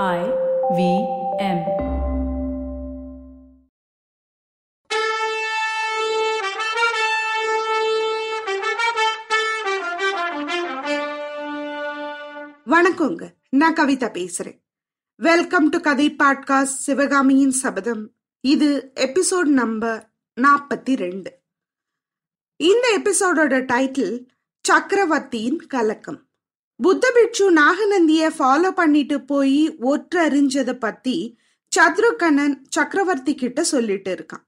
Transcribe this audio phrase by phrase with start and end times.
[0.00, 0.20] I
[0.76, 0.82] V
[1.38, 1.58] M.
[12.66, 13.34] வணக்கங்க.
[13.50, 14.62] நான் கவிதா பேசுறேன்.
[15.16, 18.14] வெல்கம் டு கதை பாட்காஸ்ட் சிவகாமியின் சபதம்.
[18.40, 21.42] இது எபிசோட் நம்பர் நாற்பத்தி ரெண்டு.
[22.56, 24.26] இந்த எபிசோடோட டைட்டில்
[24.60, 26.26] சக்கரவர்த்தியின் கலக்கம்.
[26.76, 31.38] புத்த பிட்சு நாகநந்திய ஃபாலோ பண்ணிட்டு போய் ஒற்றறிஞ்சதை பத்தி
[31.76, 34.44] சத்ருகண்ணன் சக்கரவர்த்தி கிட்ட சொல்லிட்டு இருக்கான்.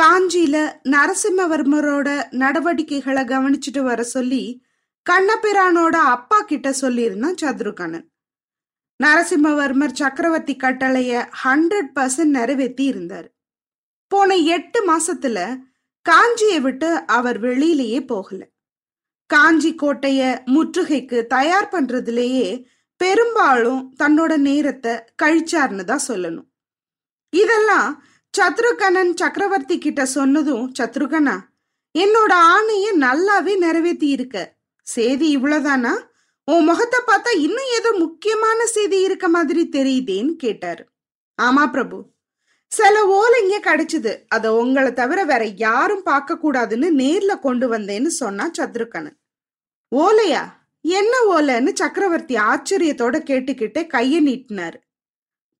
[0.00, 4.64] காஞ்சியில நரசிம்மவர்மரோட நடவடிக்கைகளை கவனிச்சுட்டு வர சொல்லி
[5.10, 8.06] கண்ணபிரானோட அப்பா கிட்ட சொல்லியிருந்தான் சத்ருகண்ணன்
[9.04, 11.12] நரசிம்மவர்மர் சக்கரவர்த்தி கட்டளைய
[11.44, 13.28] ஹண்ட்ரட் பர்சன்ட் நிறைவேற்றி இருந்தார்.
[14.08, 15.38] போன எட்டு மாசத்துல
[16.06, 18.42] காஞ்சியை விட்டு அவர் வெளியிலேயே போகல.
[19.34, 20.20] காஞ்சி கோட்டைய
[20.54, 22.48] முற்றுகைக்கு தயார் பண்றதுலேயே
[23.00, 26.48] பெரும்பாலும் தன்னோட நேரத்தை கழிச்சார்னு தான் சொல்லணும்.
[27.32, 27.88] இதெல்லாம்
[28.34, 31.34] சத்ருகனன் சக்கரவர்த்தி கிட்ட சொன்னதும் சத்ருகனா
[31.94, 34.36] என்னோட ஆணைய நல்லாவே நிறைவேற்றி இருக்க.
[34.86, 35.92] செய்தி இவ்வளவுதானா?
[36.48, 40.82] உன் முகத்தை பார்த்தா இன்னும் ஏதோ முக்கியமான செய்தி இருக்க மாதிரி தெரியுதேன்னு கேட்டாரு.
[41.38, 41.98] ஆமா பிரபு.
[42.72, 44.12] சில ஓலைங்க கிடைச்சது.
[44.28, 49.18] அதை உங்களை தவிர வேற யாரும் பார்க்க கூடாதுன்னு நேர்ல கொண்டு வந்தேன்னு சொன்னா சத்ருகனன்
[49.90, 50.52] ஓலையா?
[50.82, 54.74] என்ன ஓலைன்னு சக்கரவர்த்தி ஆச்சரியத்தோட கேட்டுக்கிட்டே கைய நீட்டினாரு.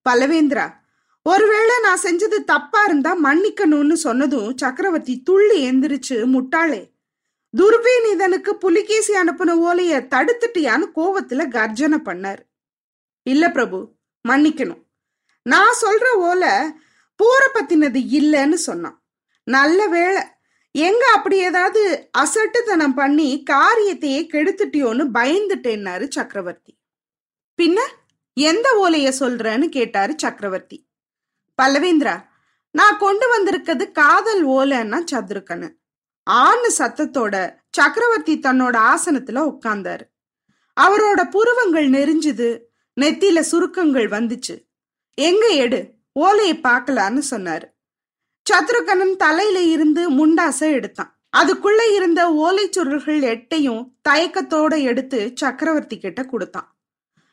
[0.09, 0.73] பலவேந்திரா
[1.23, 6.93] ஒருவேளை நான் செஞ்சது தப்பா இருந்தா மன்னிக்கணும்னு சொன்னதும் சக்கரவர்த்தி துள்ளி எந்திரிச்சு முட்டாளே
[7.57, 12.43] துர்வேனிதனுக்கு புலிகேசி அனுப்பின ஓலைய தடுத்துட்டியான்னு கோவத்துல கர்ஜனை பண்ணாரு.
[13.23, 13.93] இல்ல பிரபு
[14.29, 14.83] மன்னிக்கணும்.
[15.43, 16.51] நான் சொல்ற ஓலை
[17.17, 19.03] போற பத்தினது இல்லைன்னு சொன்னான்.
[19.45, 20.23] நல்ல வேளை
[20.75, 26.79] எங்க அப்படி ஏதாவது அசட்டுத்தனம் பண்ணி காரியத்தையே கெடுத்துட்டியோன்னு பயந்துட்டேன்னாரு சக்கரவர்த்தி.
[27.59, 27.79] பின்ன
[28.35, 30.79] எந்த ஓலைய சொல்றன்னு கேட்டாரு சக்கரவர்த்தி.
[31.63, 32.17] பல்லவேந்திரா
[32.71, 35.69] நான் கொண்டு வந்திருக்கிறது காதல் ஓலைன்னா சதுருக்கனு
[36.23, 37.35] ஆண் சத்தத்தோட
[37.71, 40.05] சக்கரவர்த்தி தன்னோட ஆசனத்துல உட்கார்ந்தாரு
[40.81, 42.49] அவரோட புருவங்கள் நெறிஞ்சுது
[43.01, 44.57] நெத்தில சுருக்கங்கள் வந்துச்சு.
[45.15, 45.81] எங்க எடு
[46.13, 47.74] ஓலையை பார்க்கலான்னு சொன்னாரு.
[48.47, 51.11] சத்ருகனன் தலையில இருந்து முண்டாச எடுத்தான்.
[51.37, 56.69] அதுக்குள்ள இருந்த ஓலை சுருள்கள் எட்டையும் தயக்கத்தோட எடுத்து சக்கரவர்த்தி கிட்ட கொடுத்தான்.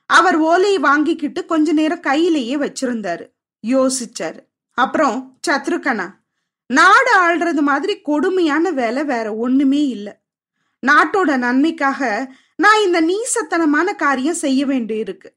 [0.06, 3.26] அவர் ஓலையை வாங்கிக்கிட்டு கொஞ்ச நேரம் கையிலேயே வச்சிருந்தாரு.
[3.68, 4.40] யோசிச்சாரு.
[4.78, 6.08] அப்புறம் சத்ருகனா
[6.66, 10.14] நாடு ஆள்றது மாதிரி கொடுமையான வேலை வேற ஒண்ணுமே இல்லை.
[10.88, 15.30] நாட்டோட நன்மைக்காக நான் இந்த நீசத்தனமான காரியம் செய்ய வேண்டி இருக்கு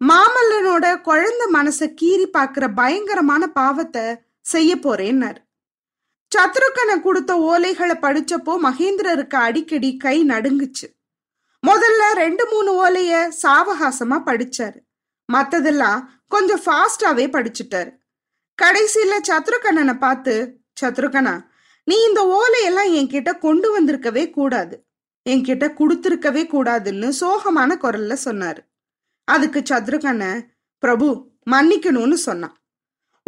[0.00, 4.04] மாமல்லனோட குழந்தை மனசை கீறி பாக்குற பயங்கரமான பாவத்தை
[4.52, 5.40] செய்ய போறேன்னாரு
[6.32, 10.86] சத்ருக்கனை கொடுத்த ஓலைகளை படிச்சப்போ மகேந்திரருக்கு அடிக்கடி கை நடுங்குச்சு.
[11.62, 13.12] முதல்ல ரெண்டு மூணு ஓலைய
[13.42, 14.78] சாவகாசமா படிச்சாரு.
[15.28, 17.90] மத்ததெல்லாம் கொஞ்சம் ஃபாஸ்டாவே படிச்சுட்டாரு.
[18.62, 20.34] கடைசியில சத்ருகண்ணனை பார்த்து
[20.80, 21.34] சத்ருகனா
[21.84, 24.76] நீ இந்த ஓலையெல்லாம் என்கிட்ட கொண்டு வந்திருக்கவே கூடாது.
[25.30, 28.62] என்கிட்ட கொடுத்துருக்கவே கூடாதுன்னு சோகமான குரல்ல சொன்னாரு.
[29.28, 30.24] அதுக்கு சத்ருகண்ண
[30.82, 31.08] பிரபு
[31.50, 32.56] மன்னிக்கணும்னு சொன்னான்.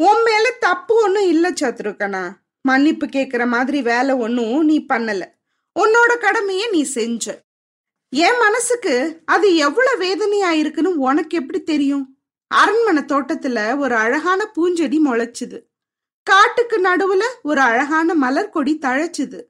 [0.03, 2.31] உன் மேல தப்பு ஒன்றும் இல்லை சத்ருகனா
[2.62, 5.25] மன்னிப்பு கேட்குற மாதிரி வேலை ஒன்றும் நீ பண்ணல.
[5.81, 7.44] உன்னோட கடமையை நீ செஞ்ச.
[8.10, 12.16] என் மனசுக்கு அது எவ்வளவு வேதனையா இருக்குன்னு உனக்கு எப்படி தெரியும்?
[12.47, 15.62] அரண்மனை தோட்டத்துல ஒரு அழகான பூஞ்செடி முளைச்சுது.
[16.22, 19.42] காட்டுக்கு நடுவுல ஒரு அழகான மலர் கொடி தழைச்சுது.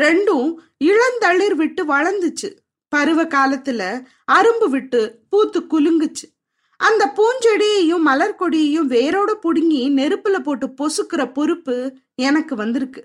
[0.00, 2.56] ரெண்டும் இளந்தளிர் விட்டு வளர்ந்துச்சு.
[2.88, 6.39] பருவ காலத்துல அரும்பு விட்டு பூத்து குலுங்குச்சு.
[6.80, 11.76] அந்த பூஞ்செடியையும் மலர் கொடியையும் வேரோட புடுங்கி நெருப்புல போட்டு பொசுக்கிற பொறுப்பு
[12.14, 13.02] எனக்கு வந்திருக்கு.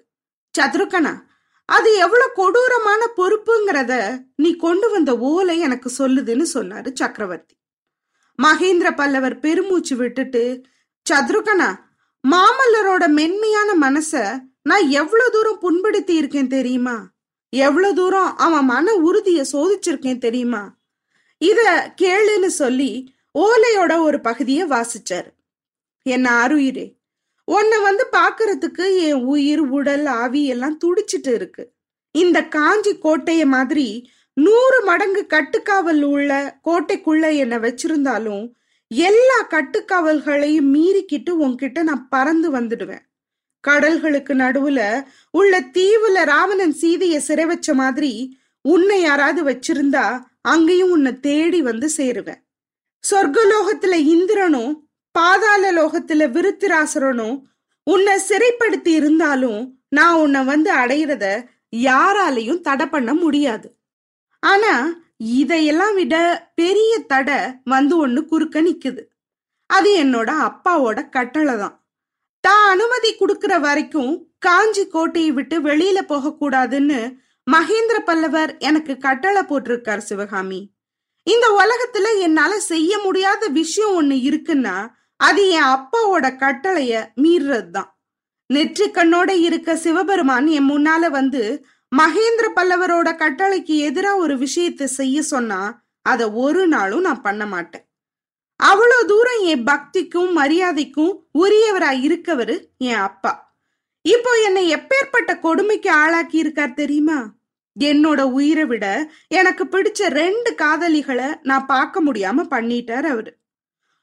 [0.56, 1.14] சத்ருக்கனா
[1.66, 3.94] அது எவ்வளவு கொடூரமான பொறுப்புங்கிறத
[4.36, 7.56] நீ கொண்டு வந்த ஓலை எனக்கு சொல்லுதுன்னு சொன்னாரு சக்கரவர்த்தி.
[8.44, 10.44] மகேந்திர பல்லவர் பெருமூச்சு விட்டுட்டு
[11.10, 11.70] சத்ருகனா
[12.24, 14.12] மாமல்லரோட மென்மையான மனச
[14.62, 16.96] நான் எவ்வளவு தூரம் புண்படுத்தி இருக்கேன் தெரியுமா?
[17.50, 20.64] எவ்வளவு தூரம் அவன் மன உறுதிய சோதிச்சிருக்கேன் தெரியுமா?
[21.42, 21.60] இத
[22.02, 22.92] கேளுன்னு சொல்லி
[23.44, 25.32] ஓலையோட ஒரு பகுதிய வாசிச்சாரு.
[26.02, 26.94] என்ன அருயிரே
[27.44, 31.74] உன்னை வந்து பாக்குறதுக்கு என் உயிர் உடல் ஆவி எல்லாம் துடிச்சிட்டு இருக்கு.
[32.12, 38.52] இந்த காஞ்சி கோட்டைய மாதிரி நூறு மடங்கு கட்டுக்காவல் உள்ள கோட்டைக்குள்ள என்னை வச்சிருந்தாலும்
[38.88, 43.04] எல்லா கட்டுக்காவல்களையும் மீறிக்கிட்டு உன்கிட்ட நான் பறந்து வந்துடுவேன்.
[43.68, 51.62] கடல்களுக்கு நடுவுல உள்ள தீவுல ராவணன் சீதைய சிறை வச்ச மாதிரி உன்னை யாராவது வச்சிருந்தா அங்கேயும் உன்னை தேடி
[51.62, 52.45] வந்து சேருவேன்.
[53.10, 57.38] சொர்க்கலோகத்துல இந்திரனும் பாதாள லோகத்துல விருத்திராசரனும்
[57.84, 61.26] உன்னை சிறைப்படுத்தி இருந்தாலும் நான் உன்னை வந்து அடையிறத
[61.74, 63.68] யாராலையும் தடை பண்ண முடியாது.
[64.40, 64.74] ஆனா
[65.18, 66.16] இதையெல்லாம் விட
[66.56, 69.04] பெரிய தடை வந்து ஒண்ணு குறுக்க நிக்குது.
[69.70, 71.76] அது என்னோட அப்பாவோட கட்டளை தான்.
[72.40, 77.00] தான் அனுமதி கொடுக்கிற வரைக்கும் காஞ்சி கோட்டையை விட்டு வெளியில போக கூடாதுன்னு
[77.52, 80.75] மகேந்திர பல்லவர் எனக்கு கட்டளை போட்டிருக்கார் சிவகாமி.
[81.28, 84.76] இந்த உலகத்துல என்னால செய்ய முடியாத விஷயம் ஒண்ணு இருக்குன்னா
[85.20, 86.94] அது என் அப்பாவோட கட்டளைய
[87.24, 87.90] மீறுறது தான்
[88.50, 91.42] நெற்றி கண்ணோட இருக்க சிவபெருமான் என் முன்னால வந்து
[91.92, 95.60] மகேந்திர பல்லவரோட கட்டளைக்கு எதிரா ஒரு விஷயத்தை செய்ய சொன்னா
[96.06, 97.86] அத ஒரு நாளும் நான் பண்ண மாட்டேன்.
[98.60, 103.34] அவ்வளோ தூரம் என் பக்திக்கும் மரியாதைக்கும் உரியவரா இருக்கவரு என் அப்பா.
[104.06, 107.18] இப்போ என்னை எப்பேற்பட்ட கொடுமைக்கு ஆளாக்கி இருக்கார் தெரியுமா?
[107.80, 113.38] என்னோட உயிரை விட எனக்கு பிடிச்ச ரெண்டு காதலிகளை நான் பார்க்க முடியாம பண்ணிட்டார் அவரு.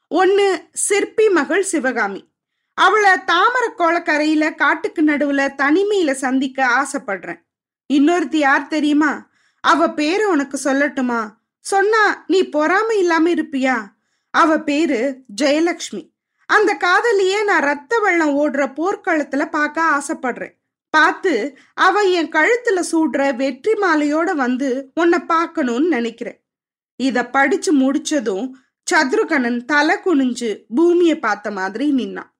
[0.07, 2.31] ஒன்னு சிற்பி மகள் சிவகாமி.
[2.73, 7.41] அவளை தாமர கோளக்கரையில காட்டுக்கு நடுவுல தனிமையில சந்திக்க ஆசைப்படுறேன்.
[7.93, 9.29] இன்னொருத்தி யார் தெரியுமா?
[9.61, 11.29] அவ பேரு உனக்கு சொல்லட்டுமா?
[11.59, 13.85] சொன்னா நீ பொறாம இல்லாம இருப்பியா?
[14.29, 16.11] அவ பேரு ஜெயலக்ஷ்மி.
[16.45, 20.61] அந்த காதலியே நான் ரத்த வெள்ளம் ஓடுற போர்க்களத்துல பார்க்க ஆசைப்படுறேன்.
[20.95, 21.33] பார்த்து
[21.85, 24.69] அவ என் கழுத்துல சூடுற வெற்றி மாலையோட வந்து
[25.01, 26.39] உன்னை பார்க்கணும்னு நினைக்கிறேன்.
[26.99, 28.47] இத படிச்சு முடிச்சதும்
[28.87, 32.31] சத்ருகனன் தலை குனிஞ்சு பூமியை பார்த்த மாதிரி நின்னான்.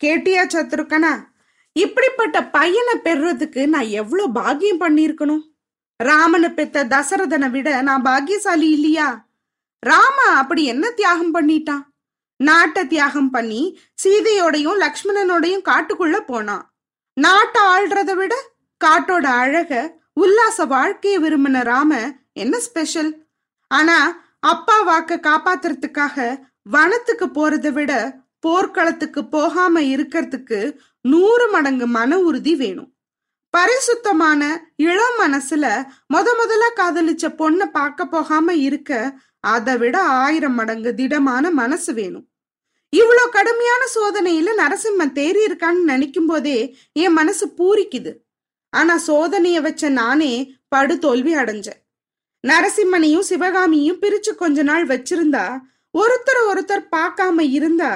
[0.00, 1.12] கேட்டியா சத்ருகனா
[1.76, 5.44] இப்படிப்பட்ட பையனை பெறதுக்கு நான் எவ்வளவு பாக்கியம் பண்ணிருக்கணும்
[6.00, 9.08] ராமனை பெத்த தசரதனை விட நான் பாக்கியசாலி இல்லையா?
[9.82, 11.84] ராமா அப்படி என்ன தியாகம் பண்ணிட்டான்?
[12.40, 13.62] நாட்டை தியாகம் பண்ணி
[14.02, 16.64] சீதையோடையும் லக்ஷ்மணனோடையும் காட்டுக்குள்ள போனான்.
[17.22, 18.34] நாட்டை ஆள்றதை விட
[18.80, 19.72] காட்டோட அழக
[20.20, 21.92] உல்லாச வாழ்க்கைய விரும்பின ராம
[22.32, 23.10] என்ன ஸ்பெஷல்
[23.70, 23.98] ஆனா
[24.52, 26.16] அப்பா வாக்க காப்பாத்துறதுக்காக
[26.70, 27.92] வனத்துக்கு போறதை விட
[28.40, 30.58] போர்க்களத்துக்கு போகாம இருக்கிறதுக்கு
[31.04, 32.90] நூறு மடங்கு மன உறுதி வேணும்.
[33.54, 34.42] பரிசுத்தமான
[34.86, 35.64] இளம் மனசுல
[36.14, 38.92] முத முதல்ல காதலிச்ச பொண்ணை பார்க்க போகாம இருக்க
[39.54, 42.26] அதை விட ஆயிரம் மடங்கு திடமான மனசு வேணும்.
[42.96, 48.12] இவ்வளோ கடுமையான சோதனையில நரசிம்மன் தேறி இருக்கான்னு நினைக்கும் போதே என் மனசு பூரிக்குது.
[48.70, 50.32] ஆனா சோதனைய வச்ச நானே
[50.68, 51.80] படு தோல்வி அடைஞ்சேன்.
[52.48, 55.60] நரசிம்மனையும் சிவகாமியும் பிரிச்சு கொஞ்ச நாள் வச்சிருந்தா
[55.98, 57.92] ஒருத்தர் ஒருத்தர் பார்க்காம இருந்தா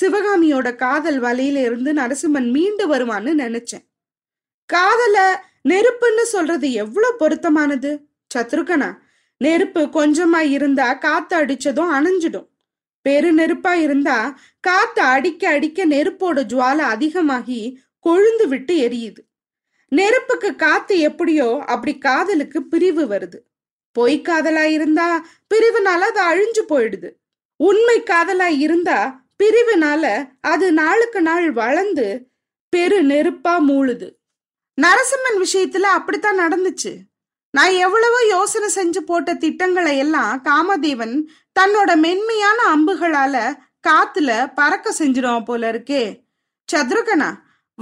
[0.00, 3.84] சிவகாமியோட காதல் வலையில இருந்து நரசிம்மன் மீண்டு வருவான்னு நினைச்சேன்.
[4.66, 7.90] காதல நெருப்புன்னு சொல்றது எவ்வளவு பொருத்தமானது?
[8.34, 8.90] சத்ருகனா
[9.36, 12.49] நெருப்பு கொஞ்சமா இருந்தா காத்து அடிச்சதும் அணைஞ்சிடும்.
[13.02, 19.18] பெரு நெருப்பா இருந்தா காத்து அடிக்க அடிக்க நெருப்போட ஜுவாலை அதிகமாகி கொழுந்து விட்டு எரியுது.
[19.88, 23.38] நெருப்புக்கு காத்து எப்படியோ அப்படி காதலுக்கு பிரிவு வருது.
[23.92, 27.10] பொய் காதலா இருந்தா பிரிவுனால அது அழிஞ்சு போயிடுது.
[27.56, 32.28] உண்மை காதலா இருந்தா பிரிவுனால அது நாளுக்கு நாள் வளர்ந்து
[32.68, 34.08] பெரு நெருப்பா மூழுது.
[34.82, 36.92] நரசிம்மன் விஷயத்துல அப்படித்தான் நடந்துச்சு.
[37.50, 41.22] நான் எவ்வளவோ யோசனை செஞ்சு போட்ட திட்டங்களை எல்லாம் காமதேவன்
[41.60, 43.58] தன்னோட மென்மையான அம்புகளால
[43.88, 46.20] காத்துல பறக்க செஞ்சிடும் போல இருக்கே.
[46.72, 47.30] சத்ருகனா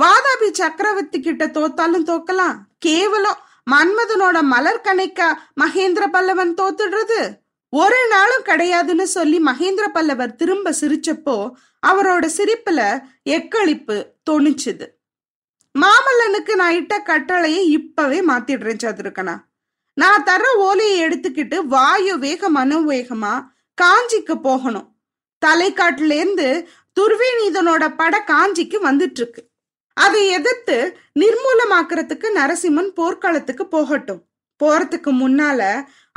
[0.00, 2.56] வாதாபி சக்கரவர்த்தி கிட்ட தோத்தாலும் தோக்கலாம்.
[2.79, 5.29] கேவலம் மன்மதனோட மலர் கணைக்கா
[5.61, 7.20] மகேந்திர பல்லவன் தோத்துடுறது?
[7.69, 11.50] ஒரு நாளும் கிடையாதுன்னு சொல்லி மகேந்திர பல்லவர் திரும்ப சிரிச்சப்போ
[11.87, 12.81] அவரோட சிரிப்புல
[13.31, 13.97] எக்களிப்பு
[14.31, 14.87] தொணிச்சுது
[15.75, 19.35] மாமல்லனுக்கு நான் இட்ட கட்டளையை இப்பவே மாத்திடுறேன் சதுருக்கனா
[20.00, 23.32] நான் தர ஓலையை எடுத்துக்கிட்டு வாயு வேக மனோ வேகமா
[23.78, 24.86] காஞ்சிக்கு போகணும்.
[25.42, 26.48] தலைக்காட்டுல இருந்து
[26.96, 29.43] துர்வேநீதனோட பட காஞ்சிக்கு வந்துட்டு இருக்கு
[29.96, 30.76] அதை எதிர்த்து
[31.20, 34.20] நிர்மூலமாக்குறதுக்கு நரசிம்மன் போர்க்களத்துக்கு போகட்டும்.
[34.60, 35.60] போறதுக்கு முன்னால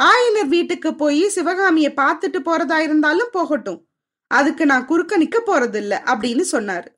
[0.01, 3.81] ஆயனர் வீட்டுக்கு போய் சிவகாமிய பார்த்துட்டு போறதா இருந்தாலும் போகட்டும்.
[4.31, 6.89] அதுக்கு நான் குறுக்க நிக்க போறதில்ல அப்படின்னு சொன்னாரு.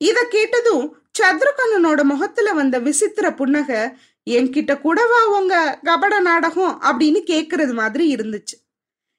[0.00, 0.86] இத கேட்டதும்
[1.18, 3.70] சத்ருகனனோட முகத்துல வந்த விசித்திர புன்னக
[4.30, 8.56] என்கிட்ட கூடவா உங்க கபட நாடகம் அப்படின்னு கேக்குறது மாதிரி இருந்துச்சு.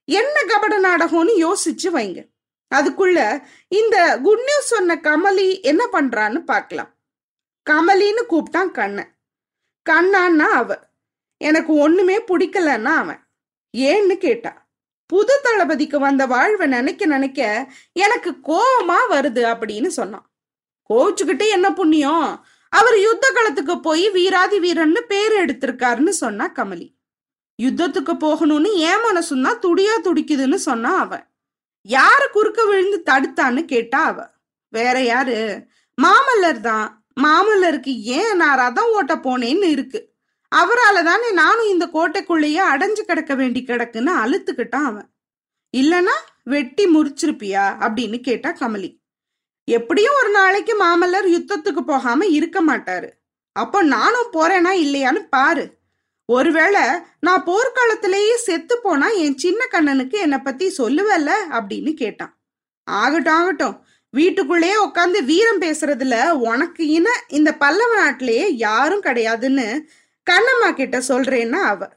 [0.06, 2.30] என்ன கபட நாடகம்னு யோசிச்சு வைங்க.
[2.76, 6.94] அதுக்குள்ள இந்த குட் நியூஸ் சொன்ன கமலி என்ன பண்றான்னு பார்க்கலாம்.
[7.70, 9.18] கமலின்னு கூப்பிட்டான் கண்ணன்.
[9.90, 10.80] கண்ணான்னா அவ.
[11.38, 13.28] எனக்கு ஒண்ணுமே பிடிக்கலன்னா அவன்.
[13.78, 14.70] ஏன்னு கேட்டா
[15.06, 20.32] புது தளபதிக்கு வந்த வாழ்வை நினைக்க நினைக்க எனக்கு கோபமா வருது அப்படின்னு சொன்னான்.
[20.90, 22.46] கோவிச்சுக்கிட்டு என்ன புண்ணியம்?
[22.72, 26.96] அவர் யுத்த களத்துக்கு போய் வீராதி வீரன்னு பேர் எடுத்திருக்காருன்னு சொன்னா கமலி.
[27.64, 31.26] யுத்தத்துக்கு போகணும்னு ஏன் மனசுன்னா துடியா துடிக்குதுன்னு சொன்னா அவன்
[31.82, 34.28] யாரு குறுக்க விழுந்து தடுத்தான்னு கேட்டா அவ.
[34.70, 35.66] வேற யாரு?
[36.02, 37.06] மாமல்லர் தான்.
[37.22, 40.14] மாமல்லருக்கு ஏன் நான் ரதம் ஓட்ட போனேன்னு இருக்கு.
[40.50, 45.14] அவரால் தானே நானும் இந்த கோட்டைக்குள்ளேயே அடைஞ்சு கிடக்க வேண்டி கிடக்குன்னு அழுத்துக்கிட்டான் அவன்.
[45.78, 47.66] இல்லனா வெட்டி முறிச்சிருப்பியா?
[47.80, 49.01] அப்படின்னு கேட்டா கமலி.
[49.68, 53.10] எப்படியும் ஒரு நாளைக்கு மாமல்லர் யுத்தத்துக்கு போகாம இருக்க மாட்டாரு.
[53.52, 55.80] அப்போ நானும் போறேனா இல்லையான்னு பாரு.
[56.26, 56.82] ஒருவேளை
[57.20, 61.32] நான் போர்க்காலத்திலேயே செத்து போனா என் சின்ன கண்ணனுக்கு என்னை பத்தி சொல்லுவல்ல?
[61.50, 62.38] அப்படின்னு கேட்டான்.
[62.84, 63.86] ஆகட்டும் ஆகட்டும்.
[64.10, 69.80] வீட்டுக்குள்ளேயே உட்காந்து வீரம் பேசுறதுல உனக்கு இன இந்த பல்லவ நாட்டிலேயே யாரும் கிடையாதுன்னு
[70.32, 71.90] கண்ணம்மா கிட்ட சொல்றேன்னா அவ.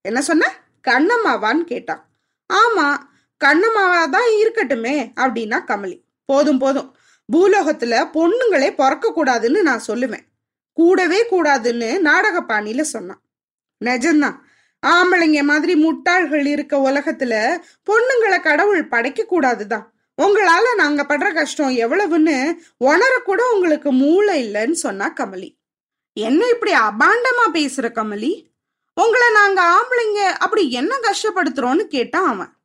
[0.00, 0.52] என்ன சொன்ன?
[0.88, 2.08] கண்ணம்மாவான்னு கேட்டான்.
[2.52, 2.96] ஆமா
[3.44, 6.02] கண்ணம்மாவா தான் இருக்கட்டுமே அப்படின்னா கமலி.
[6.24, 6.97] போதும் போதும்.
[7.32, 10.26] பூலோகத்துல பொண்ணுங்களே பிறக்க கூடாதுன்னு நான் சொல்லுவேன்.
[10.72, 13.22] கூடவே கூடாதுன்னு நாடகப்பாணியில சொன்னான்.
[13.84, 14.38] நிஜம்தான்.
[14.86, 17.58] ஆம்பளைங்க மாதிரி முட்டாள்கள் இருக்க உலகத்துல
[17.90, 19.86] பொண்ணுங்களை கடவுள் படைக்க கூடாதுதான்
[20.22, 22.54] உங்களால நாங்க படுற கஷ்டம் எவ்வளவுன்னு
[22.84, 25.56] உணரக்கூட உங்களுக்கு மூளை இல்லைன்னு சொன்னா கமலி.
[26.12, 28.46] என்ன இப்படி அபாண்டமா பேசுற கமலி?
[28.94, 32.57] உங்களை நாங்க ஆம்பளைங்க அப்படி என்ன கஷ்டப்படுத்துறோம்னு கேட்டான் அவன்.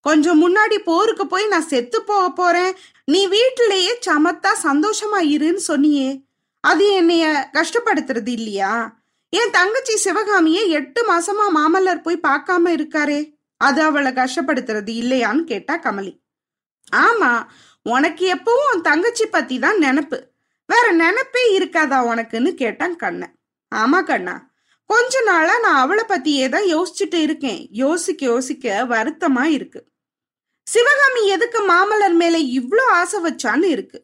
[0.00, 2.76] கொஞ்சம் முன்னாடி போருக்கு போய் நான் செத்து போக போறேன்.
[3.04, 6.24] நீ வீட்டிலேயே சமத்தா சந்தோஷமா இருன்னு சொன்னியே.
[6.60, 9.00] அது என்னைய கஷ்டப்படுத்துறது இல்லையா?
[9.30, 13.36] என் தங்கச்சி சிவகாமியே எட்டு மாசமா மாமல்லர் போய் பார்க்காம இருக்காரே.
[13.56, 16.20] அது அவளை கஷ்டப்படுத்துறது இல்லையான்னு கேட்டா கமலி.
[16.92, 17.46] ஆமா
[17.82, 20.18] உனக்கு எப்பவும் உன் தங்கச்சி பத்தி தான் நினப்பு.
[20.66, 23.34] வேற நினப்பே இருக்காதா உனக்குன்னு கேட்டான் கண்ணன்.
[23.74, 24.47] ஆமா கண்ணா
[24.90, 27.60] கொஞ்ச நாளா நான் அவளை பத்தியே தான் யோசிச்சுட்டு இருக்கேன்.
[27.76, 29.80] யோசிக்க யோசிக்க வருத்தமா இருக்கு.
[30.66, 33.98] சிவகாமி எதுக்கு மாமலர் மேல இவ்ளோ ஆசை வச்சான்னு இருக்கு.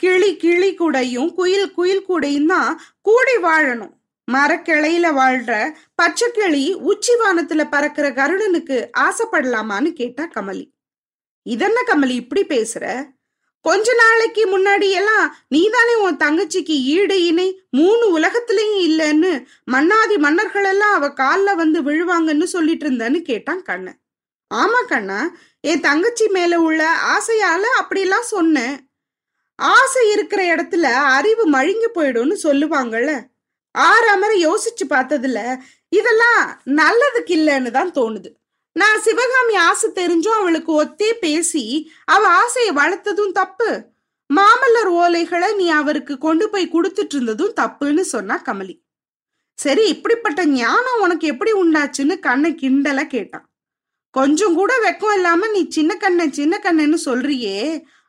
[0.00, 2.72] கிளி கிளி கூடையும் குயில் குயில் கூடையும் தான்
[3.02, 3.94] கூடி வாழணும்.
[4.28, 5.52] மரக்கிளையில வாழ்ற
[5.94, 10.66] பச்சை கிளி உச்சி வானத்துல பறக்கிற கருடனுக்கு ஆசைப்படலாமான்னு கேட்டா கமலி.
[11.46, 12.84] இதென்ன கமலி இப்படி பேசுற?
[13.64, 19.32] கொஞ்ச நாளைக்கு முன்னாடி எல்லாம் நீதானே உன் தங்கச்சிக்கு ஈடு இணை மூணு உலகத்திலையும் இல்லைன்னு
[19.64, 23.98] மன்னாதி மன்னர்கள் எல்லாம் அவ காலில் வந்து விழுவாங்கன்னு சொல்லிட்டு இருந்தேன்னு கேட்டான் கண்ணன்.
[24.50, 25.18] ஆமா கண்ணா
[25.64, 26.80] என் தங்கச்சி மேல உள்ள
[27.14, 28.76] ஆசையால அப்படிலாம் சொன்னேன்.
[29.58, 30.86] ஆசை இருக்கிற இடத்துல
[31.16, 33.12] அறிவு மழுங்கி போயிடும்னு சொல்லுவாங்கல்ல
[33.74, 35.40] ஆறாமரை யோசிச்சு பார்த்ததுல
[35.92, 36.40] இதெல்லாம்
[36.80, 38.30] நல்லதுக்கு இல்லைன்னு தான் தோணுது.
[38.76, 41.64] நான் சிவகாமி ஆசை தெரிஞ்சும் அவளுக்கு ஒத்தே பேசி
[42.04, 43.70] அவ ஆசையை வளர்த்ததும் தப்பு.
[44.30, 48.74] மாமல்லர் ஓலைகளை நீ அவருக்கு கொண்டு போய் கொடுத்துட்டு இருந்ததும் தப்புன்னு சொன்னா கமலி.
[49.58, 53.46] சரி இப்படிப்பட்ட ஞானம் உனக்கு எப்படி உண்டாச்சுன்னு கண்ணை கிண்டல கேட்டான்.
[54.14, 57.58] கொஞ்சம் கூட வெக்கம் இல்லாம நீ சின்ன கண்ண சின்ன கண்ணன்னு சொல்றியே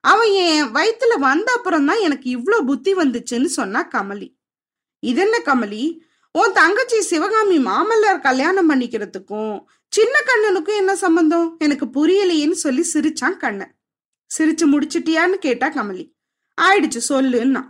[0.04, 4.30] அவன் என் வயிற்றுல வந்த அப்புறம் தான் எனக்கு இவ்வளோ புத்தி வந்துச்சுன்னு சொன்னா கமலி.
[5.00, 5.84] இதென்ன கமலி?
[6.34, 11.56] உன் தங்கச்சி சிவகாமி மாமல்லர் கல்யாணம் பண்ணிக்கிறதுக்கும் சின்ன கண்ணனுக்கும் என்ன சம்பந்தம்?
[11.60, 13.76] எனக்கு புரியலையேன்னு சொல்லி சிரிச்சான் கண்ணன்.
[14.38, 16.14] சிரிச்சு முடிச்சிட்டியான்னு கேட்டா கமலி.
[16.62, 17.64] ஆயிடுச்சு சொல்லுன்னா.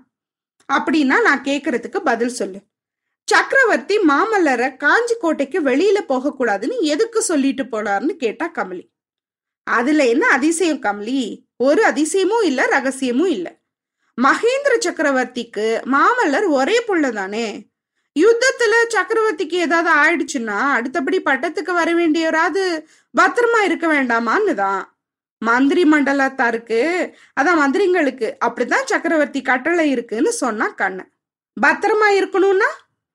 [0.74, 2.62] அப்படின்னா நான் கேக்குறதுக்கு பதில் சொல்லு.
[3.32, 8.92] சக்கரவர்த்தி மாமல்லரை காஞ்சி கோட்டைக்கு வெளியில போக கூடாதுன்னு எதுக்கு சொல்லிட்டு போனார்னு கேட்டா கமலி.
[9.64, 11.46] அதுல என்ன அதிசயம் கமலி?
[11.58, 13.62] ஒரு அதிசயமும் இல்ல ரகசியமும் இல்ல.
[14.22, 17.71] மகேந்திர சக்கரவர்த்திக்கு மாமல்லர் ஒரே புள்ளதானே
[18.16, 22.86] யுத்தத்துல சக்கரவர்த்திக்கு ஏதாவது ஆயிடுச்சுன்னா அடுத்தபடி பட்டத்துக்கு வர வேண்டியவராது
[23.18, 24.82] பத்திரமா இருக்க வேண்டாமான்னு தான்
[25.42, 26.80] மந்திரி மண்டலத்தாருக்கு
[27.40, 31.12] அதான் மந்திரிங்களுக்கு அப்படிதான் சக்கரவர்த்தி கட்டளை இருக்குன்னு சொன்னா கண்ணன்.
[31.62, 32.70] பத்திரமா இருக்கணும்னா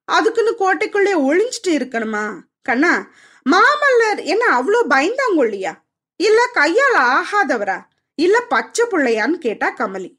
[0.05, 2.25] அதுக்குன்னு கோட்டைக்குள்ளே ஒளிஞ்சிட்டு இருக்கணுமா?
[2.63, 3.13] கண்ணா
[3.47, 5.73] மாமல்லர் என்ன அவ்வளோ பயந்தாங்கொல்லியா?
[6.17, 7.79] இல்ல கையால் ஆகாதவரா?
[8.15, 10.11] இல்ல பச்சை பிள்ளையான்னு கேட்டா கமலி.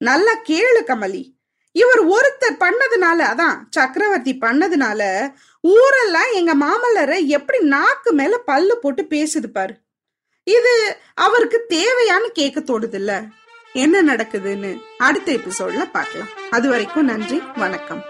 [0.00, 1.35] நல்லா கேளு கமலி.
[1.80, 5.02] இவர் ஒருத்தர் பண்ணதுனால அதான் சக்கரவர்த்தி பண்ணதுனால
[5.64, 9.74] ஊரெல்லாம் எங்க மாமல்லரை எப்படி நாக்கு மேல பல்லு போட்டு பேசுது பாரு.
[10.46, 10.74] இது
[11.14, 13.12] அவருக்கு தேவையான்னு கேட்க தோடுது இல்ல
[13.74, 16.30] என்ன நடக்குதுன்னு அடுத்த எபிசோட்ல பார்க்கலாம்.
[16.50, 18.02] அது வரைக்கும் நன்றி வணக்கம்.